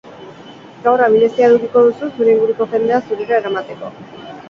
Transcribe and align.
Gaur 0.85 1.03
abilezia 1.09 1.45
edukiko 1.51 1.85
duzu 1.89 2.11
zure 2.15 2.35
inguruko 2.37 2.71
jendea 2.75 3.07
zurera 3.07 3.43
eramateko. 3.45 3.97